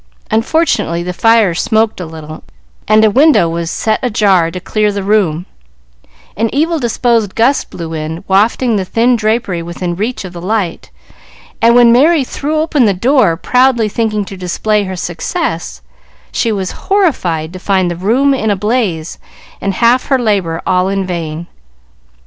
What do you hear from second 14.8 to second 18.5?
her success, she was horrified to find the room in